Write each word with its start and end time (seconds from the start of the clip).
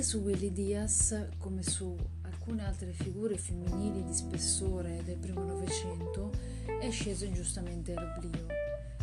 Anche 0.00 0.12
su 0.12 0.20
Willy 0.24 0.50
Diaz, 0.50 1.26
come 1.36 1.62
su 1.62 1.94
alcune 2.22 2.64
altre 2.64 2.90
figure 2.90 3.36
femminili 3.36 4.02
di 4.02 4.14
spessore 4.14 5.02
del 5.04 5.18
primo 5.18 5.44
Novecento, 5.44 6.32
è 6.80 6.90
sceso 6.90 7.26
ingiustamente 7.26 7.92
l'oblio. 7.92 8.46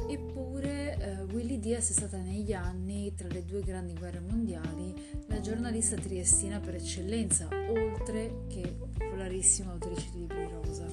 Eppure 0.10 0.98
eh, 0.98 1.22
Willy 1.32 1.60
Diaz 1.60 1.92
è 1.92 1.94
stata 1.94 2.18
negli 2.18 2.52
anni, 2.52 3.14
tra 3.14 3.28
le 3.28 3.46
due 3.46 3.62
grandi 3.62 3.94
guerre 3.94 4.22
mondiali, 4.22 4.92
la 5.28 5.40
giornalista 5.40 5.96
triestina 5.98 6.60
per 6.60 6.74
eccellenza, 6.74 7.48
oltre 7.70 8.46
che 8.48 8.76
popolarissima 8.98 9.74
autrice 9.74 10.10
di 10.14 10.22
libri 10.22 10.48
rosa. 10.50 10.88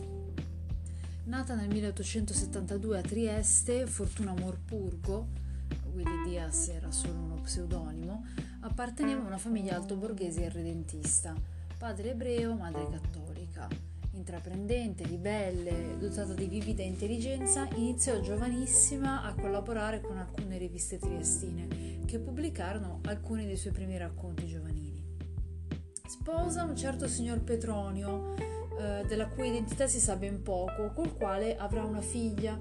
Nata 1.25 1.55
nel 1.55 1.69
1872 1.69 2.99
a 2.99 3.01
Trieste, 3.01 3.87
Fortuna 3.87 4.35
Morpurgo, 4.35 5.29
Willy 5.95 6.29
Diaz 6.29 6.69
era 6.69 6.91
solo 6.91 7.15
uno 7.15 7.41
pseudonimo, 7.41 8.27
apparteneva 8.65 9.23
a 9.23 9.27
una 9.27 9.39
famiglia 9.39 9.77
altoborghese 9.77 10.45
e 10.45 10.49
redentista, 10.49 11.35
padre 11.77 12.13
ebreo, 12.13 12.55
madre 12.55 12.89
cattolica. 12.89 13.69
Intraprendente, 14.13 15.05
ribelle, 15.05 15.99
dotata 15.99 16.33
di 16.33 16.47
vivida 16.47 16.83
intelligenza, 16.83 17.69
iniziò 17.75 18.21
giovanissima 18.21 19.23
a 19.23 19.35
collaborare 19.35 20.01
con 20.01 20.17
alcune 20.17 20.57
riviste 20.57 20.99
triestine 20.99 22.03
che 22.07 22.19
pubblicarono 22.19 23.01
alcuni 23.07 23.45
dei 23.45 23.57
suoi 23.57 23.73
primi 23.73 23.99
racconti 23.99 24.47
giovanili. 24.47 25.03
Sposa 26.07 26.63
un 26.63 26.77
certo 26.77 27.07
signor 27.07 27.41
Petronio, 27.41 28.35
eh, 28.37 29.05
della 29.07 29.29
cui 29.29 29.49
identità 29.49 29.87
si 29.87 29.99
sa 29.99 30.17
ben 30.17 30.43
poco, 30.43 30.93
col 30.95 31.15
quale 31.17 31.57
avrà 31.57 31.85
una 31.85 32.01
figlia 32.01 32.59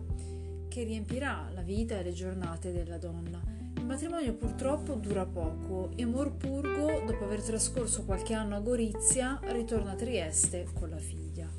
che 0.67 0.83
riempirà 0.83 1.49
la 1.53 1.61
vita 1.61 1.97
e 1.97 2.03
le 2.03 2.13
giornate 2.13 2.73
della 2.73 2.97
donna. 2.97 3.52
Il 3.83 3.89
matrimonio 3.89 4.33
purtroppo 4.33 4.94
dura 4.94 5.25
poco 5.25 5.91
e 5.97 6.05
Morpurgo, 6.05 7.03
dopo 7.05 7.25
aver 7.25 7.41
trascorso 7.41 8.05
qualche 8.05 8.33
anno 8.33 8.55
a 8.55 8.61
Gorizia, 8.61 9.41
ritorna 9.44 9.91
a 9.91 9.95
Trieste 9.95 10.69
con 10.73 10.89
la 10.89 10.97
figlia. 10.97 11.49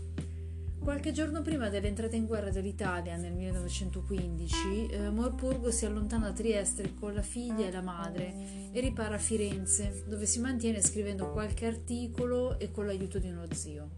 Qualche 0.83 1.13
giorno 1.13 1.43
prima 1.43 1.69
dell'entrata 1.69 2.17
in 2.17 2.25
guerra 2.25 2.49
dell'Italia 2.49 3.17
nel 3.17 3.35
1915, 3.35 4.87
eh, 4.87 5.11
Morpurgo 5.11 5.71
si 5.71 5.85
allontana 5.85 6.29
da 6.29 6.33
Trieste 6.33 6.95
con 6.95 7.13
la 7.13 7.21
figlia 7.21 7.67
e 7.67 7.71
la 7.71 7.83
madre 7.83 8.71
e 8.73 8.81
ripara 8.81 9.17
a 9.17 9.19
Firenze, 9.19 10.05
dove 10.09 10.25
si 10.25 10.41
mantiene 10.41 10.81
scrivendo 10.81 11.31
qualche 11.31 11.67
articolo 11.67 12.59
e 12.59 12.71
con 12.71 12.87
l'aiuto 12.87 13.19
di 13.19 13.29
uno 13.29 13.45
zio. 13.53 13.91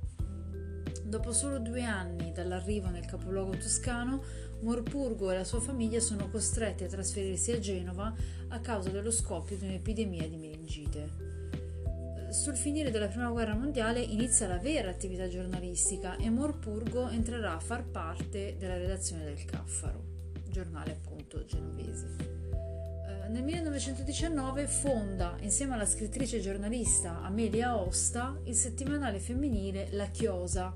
Dopo 1.04 1.30
solo 1.32 1.60
due 1.60 1.84
anni 1.84 2.32
dall'arrivo 2.32 2.88
nel 2.88 3.06
capoluogo 3.06 3.52
toscano, 3.52 4.24
Morpurgo 4.60 5.30
e 5.30 5.36
la 5.36 5.44
sua 5.44 5.60
famiglia 5.60 6.00
sono 6.00 6.28
costretti 6.28 6.84
a 6.84 6.88
trasferirsi 6.88 7.52
a 7.52 7.58
Genova 7.58 8.14
a 8.48 8.60
causa 8.60 8.90
dello 8.90 9.10
scoppio 9.10 9.56
di 9.56 9.66
un'epidemia 9.66 10.28
di 10.28 10.36
meningite. 10.36 11.34
Sul 12.30 12.56
finire 12.56 12.90
della 12.90 13.06
Prima 13.06 13.30
Guerra 13.30 13.54
Mondiale 13.54 14.00
inizia 14.00 14.48
la 14.48 14.58
vera 14.58 14.90
attività 14.90 15.28
giornalistica 15.28 16.16
e 16.16 16.28
Morpurgo 16.28 17.08
entrerà 17.08 17.54
a 17.54 17.60
far 17.60 17.84
parte 17.84 18.56
della 18.58 18.76
redazione 18.76 19.24
del 19.24 19.44
Caffaro, 19.44 20.02
giornale 20.50 20.92
appunto 20.92 21.44
genovese. 21.44 22.06
Eh, 23.06 23.28
nel 23.28 23.44
1919 23.44 24.66
fonda, 24.66 25.36
insieme 25.40 25.74
alla 25.74 25.86
scrittrice 25.86 26.38
e 26.38 26.40
giornalista 26.40 27.22
Amelia 27.22 27.78
Osta, 27.78 28.38
il 28.44 28.54
settimanale 28.54 29.20
femminile 29.20 29.88
La 29.92 30.06
Chiosa, 30.06 30.74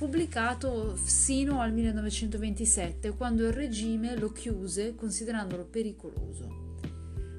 pubblicato 0.00 0.96
sino 0.96 1.60
al 1.60 1.74
1927, 1.74 3.10
quando 3.10 3.44
il 3.44 3.52
regime 3.52 4.16
lo 4.16 4.32
chiuse 4.32 4.94
considerandolo 4.94 5.66
pericoloso. 5.66 6.78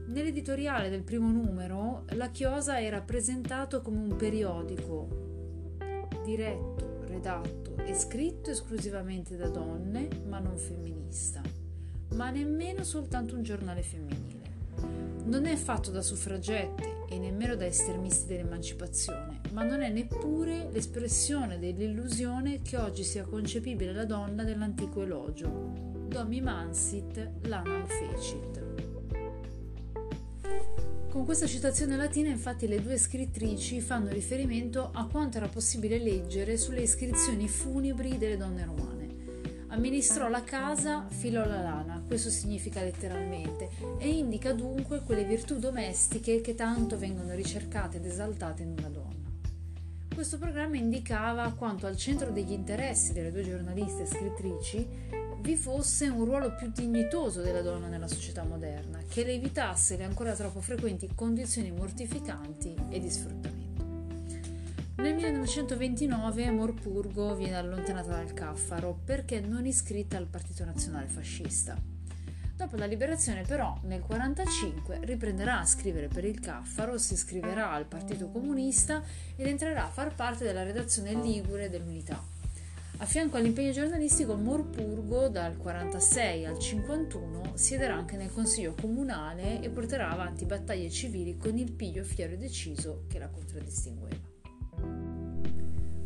Nell'editoriale 0.06 0.92
del 0.92 1.02
primo 1.02 1.32
numero, 1.32 2.04
la 2.10 2.30
chiosa 2.30 2.80
era 2.80 3.02
presentato 3.02 3.82
come 3.82 3.98
un 3.98 4.16
periodico 4.16 5.78
diretto, 6.24 7.00
redatto 7.08 7.78
e 7.78 7.96
scritto 7.96 8.52
esclusivamente 8.52 9.36
da 9.36 9.48
donne, 9.48 10.08
ma 10.28 10.38
non 10.38 10.56
femminista, 10.56 11.42
ma 12.14 12.30
nemmeno 12.30 12.84
soltanto 12.84 13.34
un 13.34 13.42
giornale 13.42 13.82
femminile. 13.82 14.50
Non 15.24 15.48
è 15.48 15.56
fatto 15.56 15.90
da 15.90 16.04
suffragette 16.04 17.06
e 17.10 17.18
nemmeno 17.18 17.56
da 17.56 17.66
estremisti 17.66 18.28
dell'emancipazione, 18.28 19.31
ma 19.52 19.64
non 19.64 19.82
è 19.82 19.90
neppure 19.90 20.70
l'espressione 20.72 21.60
dell'illusione 21.60 22.62
che 22.62 22.78
oggi 22.78 23.04
sia 23.04 23.24
concepibile 23.24 23.94
la 23.94 24.06
donna 24.06 24.44
dell'antico 24.44 25.02
elogio. 25.02 25.48
Domi 26.08 26.42
mansit, 26.42 27.30
lanam 27.44 27.86
fecit. 27.86 28.64
Con 31.10 31.26
questa 31.26 31.46
citazione 31.46 31.98
latina 31.98 32.30
infatti 32.30 32.68
le 32.68 32.82
due 32.82 32.98
scrittrici 32.98 33.82
fanno 33.82 34.10
riferimento 34.10 34.92
a 34.94 35.08
quanto 35.08 35.38
era 35.38 35.50
possibile 35.50 36.00
leggere 36.00 36.56
sulle 36.56 36.82
iscrizioni 36.82 37.50
funebri 37.50 38.18
delle 38.18 38.38
donne 38.38 38.64
romane. 38.64 39.02
Amministrò 39.68 40.30
la 40.30 40.44
casa, 40.44 41.08
filò 41.10 41.46
la 41.46 41.62
lana, 41.62 42.04
questo 42.06 42.30
significa 42.30 42.82
letteralmente, 42.82 43.70
e 44.00 44.10
indica 44.10 44.54
dunque 44.54 45.02
quelle 45.02 45.24
virtù 45.24 45.60
domestiche 45.60 46.42
che 46.42 46.56
tanto 46.56 46.98
vengono 46.98 47.34
ricercate 47.36 47.98
ed 47.98 48.06
esaltate 48.06 48.64
in 48.64 48.76
una 48.78 48.90
donna. 48.90 49.01
Questo 50.22 50.38
programma 50.38 50.78
indicava 50.78 51.52
quanto 51.58 51.88
al 51.88 51.98
centro 51.98 52.30
degli 52.30 52.52
interessi 52.52 53.12
delle 53.12 53.32
due 53.32 53.42
giornaliste 53.42 54.04
e 54.04 54.06
scrittrici 54.06 54.88
vi 55.40 55.56
fosse 55.56 56.10
un 56.10 56.26
ruolo 56.26 56.54
più 56.54 56.70
dignitoso 56.72 57.42
della 57.42 57.64
donna 57.64 57.88
nella 57.88 58.08
società 58.08 58.44
moderna, 58.44 59.00
che 59.10 59.24
le 59.24 59.32
evitasse 59.32 59.98
le 59.98 60.04
ancora 60.04 60.36
troppo 60.36 60.62
frequenti 60.62 61.10
condizioni 61.16 61.72
mortificanti 61.72 62.76
e 62.90 63.00
di 63.00 63.10
sfruttamento. 63.10 63.84
Nel 64.98 65.16
1929 65.16 66.52
Morpurgo 66.52 67.34
viene 67.34 67.56
allontanata 67.56 68.12
dal 68.12 68.32
Caffaro 68.34 69.02
perché 69.04 69.40
non 69.40 69.66
iscritta 69.66 70.18
al 70.18 70.28
Partito 70.28 70.64
Nazionale 70.64 71.08
Fascista. 71.08 71.91
Dopo 72.62 72.76
la 72.76 72.86
liberazione 72.86 73.42
però 73.42 73.76
nel 73.86 74.04
1945 74.08 75.00
riprenderà 75.02 75.62
a 75.62 75.66
scrivere 75.66 76.08
per 76.10 76.26
il 76.26 76.40
Caffaro, 76.40 77.00
si 77.00 77.14
iscriverà 77.14 77.72
al 77.72 77.88
Partito 77.88 78.30
Comunista 78.30 79.02
ed 79.36 79.48
entrerà 79.48 79.86
a 79.86 79.90
far 79.90 80.14
parte 80.14 80.44
della 80.44 80.62
redazione 80.62 81.16
ligure 81.16 81.72
dell'Unità. 81.72 82.24
A 82.98 83.06
fianco 83.06 83.38
all'impegno 83.38 83.72
giornalistico 83.72 84.36
Morpurgo 84.36 85.28
dal 85.28 85.54
1946 85.54 86.46
al 86.46 86.52
1951 86.52 87.58
siederà 87.58 87.96
anche 87.96 88.16
nel 88.16 88.32
Consiglio 88.32 88.76
Comunale 88.80 89.60
e 89.60 89.70
porterà 89.70 90.12
avanti 90.12 90.46
battaglie 90.46 90.92
civili 90.92 91.38
con 91.38 91.58
il 91.58 91.72
piglio 91.72 92.04
fiero 92.04 92.34
e 92.34 92.38
deciso 92.38 93.06
che 93.08 93.18
la 93.18 93.30
contraddistingueva. 93.30 94.30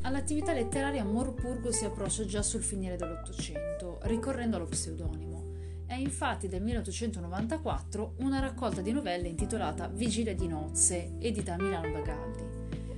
All'attività 0.04 0.54
letteraria 0.54 1.04
Morpurgo 1.04 1.74
si 1.74 1.84
approccia 1.84 2.24
già 2.24 2.42
sul 2.42 2.64
finire 2.64 2.96
dell'Ottocento, 2.96 4.00
ricorrendo 4.04 4.56
allo 4.56 4.68
pseudonimo. 4.68 5.55
È 5.96 5.98
infatti 5.98 6.50
del 6.50 6.62
1894 6.62 8.16
una 8.18 8.40
raccolta 8.40 8.82
di 8.82 8.92
novelle 8.92 9.30
intitolata 9.30 9.88
Vigilia 9.88 10.36
di 10.36 10.46
nozze, 10.46 11.14
edita 11.20 11.54
a 11.54 11.56
Milano 11.58 11.90
da 11.90 12.02
Galdi. 12.02 12.44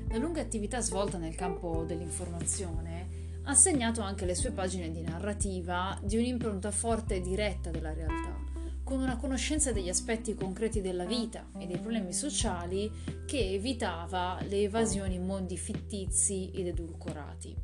La 0.10 0.18
lunga 0.18 0.42
attività 0.42 0.82
svolta 0.82 1.20
nel 1.20 1.36
campo 1.36 1.84
dell'informazione 1.84 3.42
ha 3.44 3.54
segnato 3.54 4.02
anche 4.02 4.26
le 4.26 4.34
sue 4.34 4.50
pagine 4.50 4.90
di 4.90 5.02
narrativa 5.02 5.96
di 6.02 6.18
un'impronta 6.18 6.72
forte 6.72 7.18
e 7.18 7.22
diretta 7.22 7.70
della 7.70 7.94
realtà 7.94 8.36
con 8.84 9.00
una 9.00 9.18
conoscenza 9.18 9.72
degli 9.72 9.90
aspetti 9.90 10.34
concreti 10.34 10.82
della 10.82 11.06
vita 11.06 11.50
e 11.60 11.68
dei 11.68 11.78
problemi 11.78 12.14
sociali 12.14 12.92
che 13.28 13.52
evitava 13.52 14.40
le 14.48 14.64
evasioni 14.64 15.16
in 15.16 15.26
mondi 15.26 15.56
fittizi 15.56 16.50
ed 16.50 16.66
edulcorati. 16.66 17.56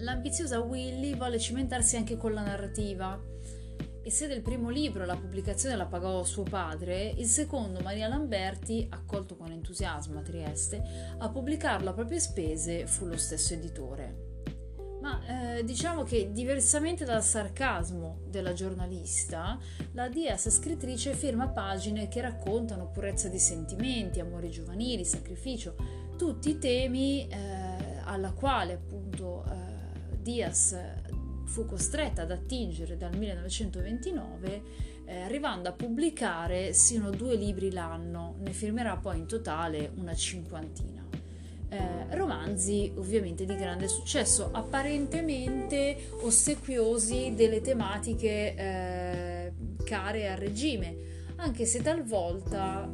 L'ambiziosa 0.00 0.60
Willy 0.60 1.16
volle 1.16 1.38
cimentarsi 1.38 1.96
anche 1.96 2.18
con 2.18 2.34
la 2.34 2.42
narrativa 2.42 3.18
e 4.06 4.10
se 4.12 4.28
del 4.28 4.40
primo 4.40 4.70
libro 4.70 5.04
la 5.04 5.16
pubblicazione 5.16 5.74
la 5.74 5.86
pagò 5.86 6.22
suo 6.22 6.44
padre, 6.44 7.12
il 7.16 7.26
secondo, 7.26 7.80
Maria 7.80 8.06
Lamberti, 8.06 8.86
accolto 8.88 9.34
con 9.34 9.50
entusiasmo 9.50 10.20
a 10.20 10.22
Trieste, 10.22 10.80
a 11.18 11.28
pubblicarlo 11.28 11.90
a 11.90 11.92
proprie 11.92 12.20
spese 12.20 12.86
fu 12.86 13.06
lo 13.06 13.16
stesso 13.16 13.54
editore. 13.54 14.34
Ma 15.00 15.56
eh, 15.56 15.64
diciamo 15.64 16.04
che 16.04 16.30
diversamente 16.30 17.04
dal 17.04 17.24
sarcasmo 17.24 18.20
della 18.28 18.52
giornalista, 18.52 19.58
la 19.94 20.08
Diaz 20.08 20.50
scrittrice 20.50 21.12
firma 21.12 21.48
pagine 21.48 22.06
che 22.06 22.20
raccontano 22.20 22.92
purezza 22.92 23.26
di 23.26 23.40
sentimenti, 23.40 24.20
amori 24.20 24.50
giovanili, 24.50 25.04
sacrificio, 25.04 25.74
tutti 26.16 26.58
temi 26.58 27.26
eh, 27.26 27.36
alla 28.04 28.30
quale 28.30 28.74
appunto 28.74 29.44
eh, 29.46 30.16
Diaz 30.22 30.76
fu 31.46 31.64
costretta 31.64 32.22
ad 32.22 32.30
attingere 32.30 32.96
dal 32.96 33.16
1929, 33.16 34.62
eh, 35.06 35.20
arrivando 35.22 35.68
a 35.68 35.72
pubblicare 35.72 36.74
sino 36.74 37.10
due 37.10 37.36
libri 37.36 37.72
l'anno, 37.72 38.36
ne 38.40 38.52
firmerà 38.52 38.96
poi 38.96 39.18
in 39.18 39.26
totale 39.26 39.90
una 39.96 40.14
cinquantina 40.14 40.96
eh, 41.68 42.14
romanzi 42.16 42.92
ovviamente 42.96 43.44
di 43.44 43.56
grande 43.56 43.88
successo, 43.88 44.50
apparentemente 44.52 45.96
ossequiosi 46.20 47.34
delle 47.34 47.60
tematiche 47.60 48.54
eh, 48.54 49.52
care 49.84 50.30
al 50.30 50.36
regime, 50.36 50.96
anche 51.36 51.66
se 51.66 51.82
talvolta 51.82 52.88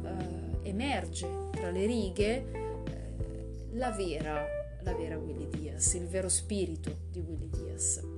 eh, 0.63 0.69
emerge 0.69 1.27
tra 1.51 1.69
le 1.69 1.85
righe 1.85 2.35
eh, 2.35 3.73
la 3.73 3.91
vera, 3.91 4.43
la 4.81 4.93
vera 4.93 5.17
Willy 5.17 5.47
Diaz, 5.49 5.93
il 5.93 6.07
vero 6.07 6.29
spirito 6.29 6.97
di 7.09 7.19
Willy 7.19 7.49
Diaz. 7.49 8.12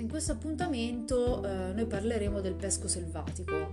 In 0.00 0.08
questo 0.08 0.32
appuntamento 0.32 1.44
eh, 1.44 1.74
noi 1.74 1.84
parleremo 1.84 2.40
del 2.40 2.54
pesco 2.54 2.88
selvatico, 2.88 3.68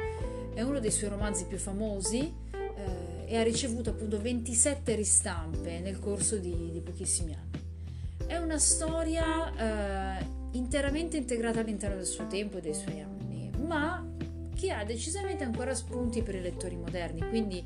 è 0.54 0.62
uno 0.62 0.80
dei 0.80 0.92
suoi 0.92 1.10
romanzi 1.10 1.46
più 1.46 1.58
famosi 1.58 2.34
eh, 2.52 3.24
e 3.26 3.38
ha 3.38 3.44
ricevuto 3.44 3.92
appunto 3.92 4.20
27 4.20 4.94
ristampe 4.96 5.80
nel 5.80 6.00
corso 6.00 6.36
di, 6.36 6.70
di 6.74 6.82
pochissimi 6.82 7.34
anni. 7.34 8.26
È 8.28 8.36
una 8.36 8.60
storia 8.60 10.20
eh, 10.20 10.28
interamente 10.52 11.16
integrata 11.16 11.62
all'interno 11.62 11.96
del 11.96 12.06
suo 12.06 12.28
tempo 12.28 12.58
e 12.58 12.62
dei 12.62 12.74
suoi 12.74 13.00
anni, 13.00 13.50
ma 13.66 14.06
che 14.54 14.72
ha 14.72 14.84
decisamente 14.84 15.46
ancora 15.46 15.74
spunti 15.74 16.24
per 16.24 16.36
i 16.36 16.42
lettori 16.42 16.76
moderni, 16.76 17.22
quindi 17.30 17.64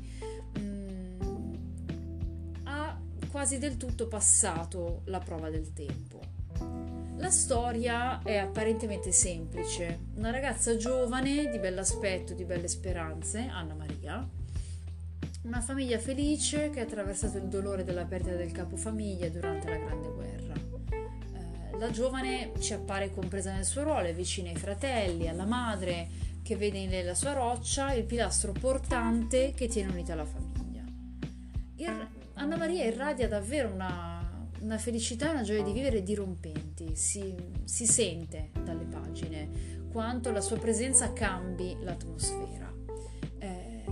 mh, 0.54 0.60
mm, 0.60 1.22
ha 2.62 2.96
quasi 3.28 3.58
del 3.58 3.76
tutto 3.76 4.06
passato 4.06 5.00
la 5.06 5.18
prova 5.18 5.50
del 5.50 5.72
tempo. 5.72 6.31
La 7.22 7.30
storia 7.30 8.20
è 8.24 8.36
apparentemente 8.36 9.12
semplice. 9.12 10.06
Una 10.16 10.32
ragazza 10.32 10.76
giovane, 10.76 11.50
di 11.50 11.60
bell'aspetto, 11.60 12.34
di 12.34 12.44
belle 12.44 12.66
speranze, 12.66 13.46
Anna 13.46 13.74
Maria, 13.74 14.28
una 15.42 15.60
famiglia 15.60 16.00
felice 16.00 16.70
che 16.70 16.80
ha 16.80 16.82
attraversato 16.82 17.36
il 17.36 17.44
dolore 17.44 17.84
della 17.84 18.06
perdita 18.06 18.34
del 18.34 18.50
capofamiglia 18.50 19.28
durante 19.28 19.70
la 19.70 19.76
Grande 19.76 20.08
Guerra. 20.08 20.54
Eh, 20.54 21.78
la 21.78 21.90
giovane 21.92 22.54
ci 22.58 22.72
appare 22.72 23.12
compresa 23.12 23.52
nel 23.52 23.66
suo 23.66 23.84
ruolo, 23.84 24.08
è 24.08 24.14
vicina 24.14 24.50
ai 24.50 24.56
fratelli, 24.56 25.28
alla 25.28 25.46
madre, 25.46 26.08
che 26.42 26.56
vede 26.56 26.78
in 26.78 26.90
lei 26.90 27.04
la 27.04 27.14
sua 27.14 27.34
roccia, 27.34 27.94
il 27.94 28.02
pilastro 28.02 28.50
portante 28.50 29.52
che 29.52 29.68
tiene 29.68 29.92
unita 29.92 30.16
la 30.16 30.26
famiglia. 30.26 30.82
Ir- 31.76 32.08
Anna 32.34 32.56
Maria 32.56 32.84
irradia 32.84 33.28
davvero 33.28 33.72
una, 33.72 34.48
una, 34.62 34.78
felicità 34.78 35.28
e 35.28 35.32
una 35.34 35.42
gioia 35.42 35.62
di 35.62 35.72
vivere 35.72 36.02
dirompenti, 36.02 36.71
si, 36.94 37.34
si 37.64 37.86
sente 37.86 38.50
dalle 38.64 38.84
pagine 38.84 39.80
quanto 39.90 40.30
la 40.30 40.40
sua 40.40 40.58
presenza 40.58 41.12
cambi 41.12 41.76
l'atmosfera. 41.80 42.72
Eh, 43.38 43.84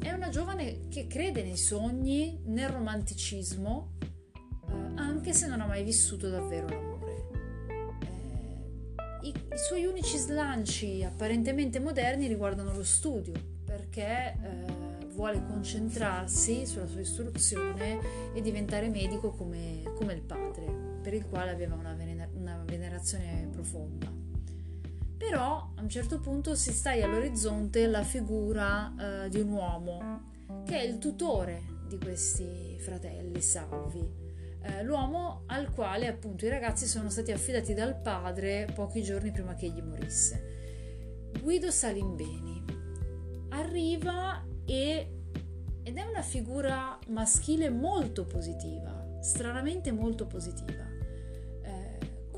è 0.00 0.12
una 0.12 0.28
giovane 0.28 0.88
che 0.88 1.06
crede 1.06 1.42
nei 1.42 1.56
sogni, 1.56 2.40
nel 2.44 2.68
romanticismo, 2.68 3.92
eh, 4.00 4.72
anche 4.96 5.32
se 5.32 5.46
non 5.46 5.60
ha 5.60 5.66
mai 5.66 5.84
vissuto 5.84 6.28
davvero 6.28 6.68
l'amore 6.68 6.98
i, 9.22 9.28
i 9.28 9.58
suoi 9.58 9.84
unici 9.84 10.16
slanci 10.16 11.02
apparentemente 11.04 11.80
moderni 11.80 12.26
riguardano 12.26 12.72
lo 12.72 12.84
studio, 12.84 13.34
perché 13.64 14.36
eh, 14.40 15.06
vuole 15.08 15.44
concentrarsi 15.44 16.66
sulla 16.66 16.86
sua 16.86 17.00
istruzione 17.00 17.98
e 18.34 18.40
diventare 18.40 18.88
medico 18.88 19.30
come, 19.30 19.82
come 19.96 20.14
il 20.14 20.22
padre, 20.22 20.66
per 21.02 21.14
il 21.14 21.26
quale 21.26 21.50
aveva 21.50 21.74
una, 21.74 21.94
venera, 21.94 22.14
una 22.14 22.17
venerazione 22.68 23.48
profonda. 23.50 24.12
Però 25.16 25.72
a 25.74 25.82
un 25.82 25.88
certo 25.88 26.20
punto 26.20 26.54
si 26.54 26.72
staia 26.72 27.06
all'orizzonte 27.06 27.86
la 27.86 28.04
figura 28.04 29.24
eh, 29.24 29.28
di 29.28 29.40
un 29.40 29.50
uomo 29.50 30.22
che 30.64 30.78
è 30.78 30.82
il 30.82 30.98
tutore 30.98 31.62
di 31.88 31.98
questi 31.98 32.76
fratelli 32.78 33.40
salvi 33.40 34.26
eh, 34.68 34.82
l'uomo 34.82 35.42
al 35.46 35.72
quale 35.72 36.06
appunto 36.06 36.44
i 36.44 36.48
ragazzi 36.48 36.86
sono 36.86 37.10
stati 37.10 37.32
affidati 37.32 37.74
dal 37.74 37.96
padre 37.96 38.68
pochi 38.74 39.02
giorni 39.02 39.30
prima 39.30 39.54
che 39.54 39.66
egli 39.66 39.80
morisse. 39.80 40.56
Guido 41.40 41.70
Salimbeni 41.70 42.64
arriva 43.50 44.44
e, 44.64 45.12
ed 45.82 45.96
è 45.96 46.02
una 46.02 46.22
figura 46.22 46.98
maschile 47.08 47.70
molto 47.70 48.24
positiva, 48.24 49.18
stranamente 49.20 49.92
molto 49.92 50.26
positiva. 50.26 50.97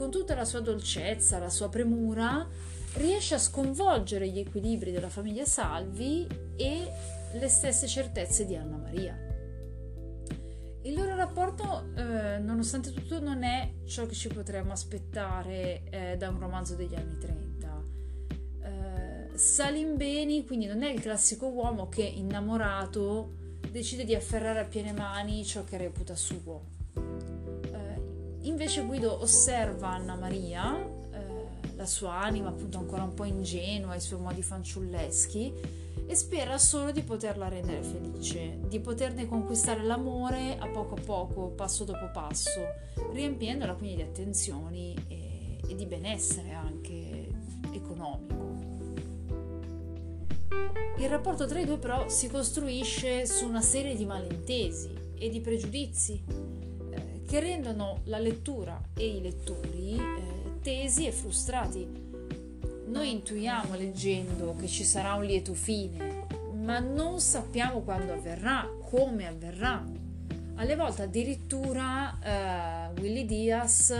Con 0.01 0.11
tutta 0.11 0.35
la 0.35 0.47
sua 0.47 0.61
dolcezza, 0.61 1.39
la 1.39 1.51
sua 1.51 1.69
premura, 1.69 2.49
riesce 2.95 3.35
a 3.35 3.39
sconvolgere 3.39 4.31
gli 4.31 4.39
equilibri 4.39 4.93
della 4.93 5.11
famiglia 5.11 5.45
Salvi 5.45 6.27
e 6.57 6.91
le 7.35 7.49
stesse 7.51 7.87
certezze 7.87 8.47
di 8.47 8.57
Anna 8.57 8.79
Maria. 8.79 9.15
Il 10.85 10.95
loro 10.95 11.15
rapporto, 11.15 11.93
eh, 11.97 12.39
nonostante 12.39 12.95
tutto, 12.95 13.21
non 13.21 13.43
è 13.43 13.75
ciò 13.85 14.07
che 14.07 14.15
ci 14.15 14.29
potremmo 14.29 14.73
aspettare 14.73 15.83
eh, 15.91 16.17
da 16.17 16.31
un 16.31 16.39
romanzo 16.41 16.77
degli 16.77 16.95
anni 16.95 17.19
30. 17.19 17.83
Eh, 18.63 19.37
Salim 19.37 19.99
Beni, 19.99 20.47
quindi, 20.47 20.65
non 20.65 20.83
è 20.83 20.91
il 20.91 21.03
classico 21.03 21.49
uomo 21.49 21.91
che, 21.91 22.05
innamorato, 22.05 23.35
decide 23.71 24.07
di 24.07 24.15
afferrare 24.15 24.61
a 24.61 24.65
piene 24.65 24.95
mani 24.95 25.45
ciò 25.45 25.63
che 25.63 25.77
reputa 25.77 26.17
suo. 26.17 26.80
Invece 28.43 28.83
Guido 28.85 29.21
osserva 29.21 29.89
Anna 29.91 30.15
Maria, 30.15 30.79
eh, 30.79 31.75
la 31.77 31.87
sua 31.87 32.21
anima 32.23 32.49
appunto 32.49 32.79
ancora 32.79 33.03
un 33.03 33.13
po' 33.13 33.25
ingenua, 33.25 33.95
i 33.95 34.01
suoi 34.01 34.21
modi 34.21 34.43
fanciulleschi, 34.43 35.53
e 36.07 36.15
spera 36.15 36.57
solo 36.59 36.91
di 36.91 37.03
poterla 37.03 37.49
rendere 37.49 37.83
felice, 37.83 38.59
di 38.67 38.81
poterne 38.81 39.29
conquistare 39.29 39.83
l'amore 39.83 40.57
a 40.59 40.69
poco 40.69 40.95
a 40.95 41.01
poco, 41.01 41.49
passo 41.51 41.85
dopo 41.85 42.11
passo, 42.13 42.61
riempiendola 43.13 43.75
quindi 43.75 43.97
di 43.97 44.03
attenzioni 44.03 44.97
e, 45.07 45.59
e 45.69 45.75
di 45.75 45.87
benessere 45.87 46.53
anche 46.53 47.29
economico. 47.73 48.39
Il 50.97 51.09
rapporto 51.09 51.47
tra 51.47 51.61
i 51.61 51.65
due 51.65 51.79
però 51.79 52.09
si 52.09 52.29
costruisce 52.29 53.27
su 53.27 53.47
una 53.47 53.63
serie 53.63 53.95
di 53.95 54.05
malintesi 54.05 54.91
e 55.17 55.29
di 55.29 55.41
pregiudizi 55.41 56.50
che 57.31 57.39
rendono 57.39 58.01
la 58.07 58.19
lettura 58.19 58.81
e 58.97 59.07
i 59.07 59.21
lettori 59.21 59.95
eh, 59.95 60.61
tesi 60.61 61.07
e 61.07 61.13
frustrati 61.13 62.09
noi 62.91 63.13
intuiamo 63.13 63.77
leggendo 63.77 64.57
che 64.59 64.67
ci 64.67 64.83
sarà 64.83 65.15
un 65.15 65.25
lieto 65.25 65.55
fine, 65.55 66.27
ma 66.55 66.81
non 66.81 67.21
sappiamo 67.21 67.83
quando 67.83 68.15
avverrà, 68.15 68.69
come 68.91 69.29
avverrà. 69.29 69.85
Alle 70.57 70.75
volte 70.75 71.03
addirittura 71.03 72.19
uh, 72.19 73.01
Willy 73.01 73.25
Diaz 73.27 73.95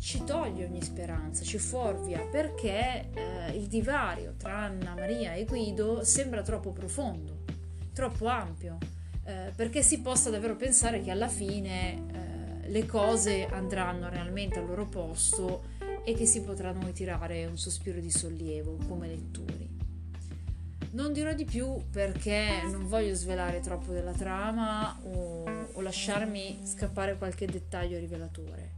ci 0.00 0.24
toglie 0.24 0.64
ogni 0.64 0.82
speranza, 0.82 1.44
ci 1.44 1.58
fuorvia 1.58 2.20
perché 2.20 3.10
uh, 3.14 3.54
il 3.54 3.66
divario 3.66 4.36
tra 4.38 4.56
Anna 4.56 4.94
Maria 4.94 5.34
e 5.34 5.44
Guido 5.44 6.02
sembra 6.02 6.40
troppo 6.40 6.70
profondo, 6.72 7.44
troppo 7.92 8.24
ampio, 8.26 8.78
uh, 9.24 9.54
perché 9.54 9.82
si 9.82 10.00
possa 10.00 10.30
davvero 10.30 10.56
pensare 10.56 11.02
che 11.02 11.10
alla 11.10 11.28
fine 11.28 12.27
le 12.68 12.86
cose 12.86 13.46
andranno 13.46 14.08
realmente 14.08 14.58
al 14.58 14.66
loro 14.66 14.86
posto 14.86 15.76
e 16.04 16.14
che 16.14 16.26
si 16.26 16.42
potrà 16.42 16.72
noi 16.72 16.92
tirare 16.92 17.44
un 17.46 17.58
sospiro 17.58 18.00
di 18.00 18.10
sollievo 18.10 18.78
come 18.88 19.08
lettori. 19.08 19.76
Non 20.90 21.12
dirò 21.12 21.34
di 21.34 21.44
più 21.44 21.76
perché 21.90 22.62
non 22.70 22.88
voglio 22.88 23.14
svelare 23.14 23.60
troppo 23.60 23.92
della 23.92 24.12
trama 24.12 24.98
o, 25.02 25.44
o 25.72 25.80
lasciarmi 25.80 26.60
scappare 26.64 27.18
qualche 27.18 27.46
dettaglio 27.46 27.98
rivelatore. 27.98 28.76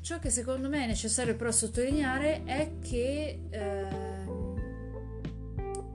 Ciò 0.00 0.18
che 0.18 0.30
secondo 0.30 0.68
me 0.68 0.84
è 0.84 0.86
necessario 0.86 1.36
però 1.36 1.50
sottolineare 1.50 2.44
è 2.44 2.72
che 2.80 3.40
eh, 3.50 3.86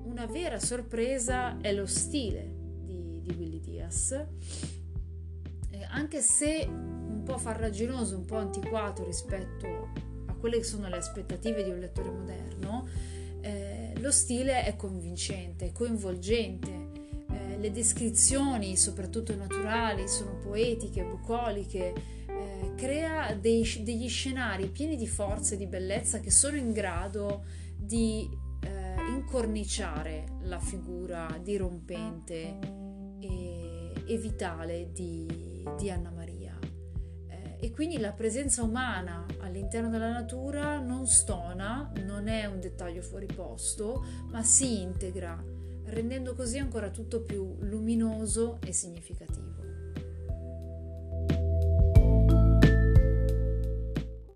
una 0.04 0.26
vera 0.26 0.60
sorpresa 0.60 1.60
è 1.62 1.74
lo 1.74 1.86
stile 1.86 2.56
di, 2.84 3.22
di 3.22 3.36
Willy 3.38 3.60
Diaz, 3.60 4.26
eh, 5.80 5.88
anche 5.90 6.22
se 6.22 6.68
po' 7.30 7.38
farraginoso, 7.38 8.18
un 8.18 8.26
po' 8.26 8.38
antiquato 8.38 9.06
rispetto 9.06 9.92
a 10.26 10.34
quelle 10.34 10.58
che 10.58 10.64
sono 10.64 10.90
le 10.90 10.98
aspettative 10.98 11.64
di 11.64 11.70
un 11.70 11.78
lettore 11.78 12.10
moderno, 12.10 12.88
eh, 13.42 13.94
lo 13.98 14.12
stile 14.12 14.64
è 14.64 14.76
convincente, 14.76 15.72
coinvolgente, 15.72 16.88
eh, 17.30 17.58
le 17.60 17.72
descrizioni, 17.72 18.76
soprattutto 18.76 19.36
naturali, 19.36 20.08
sono 20.08 20.38
poetiche, 20.38 21.04
bucoliche, 21.04 21.94
eh, 22.26 22.74
crea 22.76 23.36
dei, 23.36 23.64
degli 23.84 24.10
scenari 24.10 24.68
pieni 24.70 24.96
di 24.96 25.08
forza 25.08 25.54
e 25.54 25.58
di 25.58 25.68
bellezza 25.68 26.20
che 26.20 26.32
sono 26.32 26.58
in 26.58 26.72
grado 26.72 27.44
di 27.78 28.28
eh, 28.62 28.96
incorniciare 29.12 30.38
la 30.42 30.60
figura 30.60 31.40
dirompente 31.44 32.58
e, 33.20 33.94
e 34.08 34.18
vitale 34.18 34.90
di, 34.92 35.49
di 35.78 35.90
Anna 35.90 36.12
Maria 36.12 36.58
e 37.62 37.72
quindi 37.72 37.98
la 37.98 38.14
presenza 38.14 38.64
umana 38.64 39.26
all'interno 39.40 39.90
della 39.90 40.12
natura 40.12 40.80
non 40.80 41.08
stona, 41.08 41.92
non 42.06 42.30
è 42.30 42.46
un 42.46 42.62
dettaglio 42.62 43.02
fuori 43.02 43.26
posto, 43.26 44.06
ma 44.32 44.42
si 44.44 44.82
integra, 44.82 45.44
rendendo 45.88 46.36
così 46.36 46.58
ancora 46.58 46.90
tutto 46.90 47.22
più 47.24 47.58
luminoso 47.60 48.60
e 48.66 48.72
significativo. 48.72 49.49